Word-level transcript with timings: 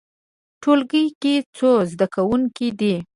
ټولګی 0.61 1.05
کې 1.21 1.33
څو 1.57 1.71
زده 1.91 2.07
کوونکي 2.15 2.67
دي؟ 2.79 2.95